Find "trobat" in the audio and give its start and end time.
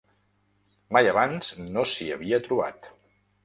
2.49-2.93